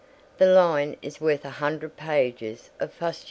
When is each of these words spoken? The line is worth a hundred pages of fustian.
The 0.39 0.47
line 0.47 0.97
is 1.03 1.21
worth 1.21 1.45
a 1.45 1.51
hundred 1.51 1.95
pages 1.95 2.71
of 2.79 2.91
fustian. 2.91 3.19